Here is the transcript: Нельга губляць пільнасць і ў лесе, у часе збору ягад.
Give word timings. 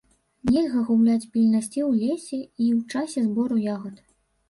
Нельга 0.51 0.81
губляць 0.87 1.27
пільнасць 1.35 1.71
і 1.79 1.85
ў 1.89 1.93
лесе, 2.01 2.43
у 2.71 2.83
часе 2.97 3.19
збору 3.31 3.65
ягад. 3.73 4.07